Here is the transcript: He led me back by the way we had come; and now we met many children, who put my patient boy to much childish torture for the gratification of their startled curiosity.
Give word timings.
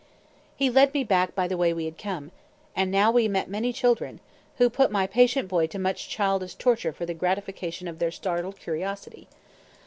He 0.55 0.71
led 0.71 0.95
me 0.95 1.03
back 1.03 1.35
by 1.35 1.47
the 1.47 1.57
way 1.57 1.73
we 1.73 1.85
had 1.85 1.95
come; 1.95 2.31
and 2.75 2.89
now 2.89 3.11
we 3.11 3.27
met 3.27 3.47
many 3.51 3.71
children, 3.71 4.19
who 4.57 4.67
put 4.67 4.89
my 4.89 5.05
patient 5.05 5.47
boy 5.47 5.67
to 5.67 5.77
much 5.77 6.09
childish 6.09 6.55
torture 6.55 6.91
for 6.91 7.05
the 7.05 7.13
gratification 7.13 7.87
of 7.87 7.99
their 7.99 8.09
startled 8.09 8.57
curiosity. 8.57 9.27